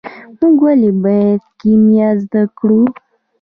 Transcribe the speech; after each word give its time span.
موږ 0.39 0.57
ولې 0.65 0.91
باید 1.03 1.41
کیمیا 1.59 2.09
زده 2.21 2.43
کړو. 2.57 2.81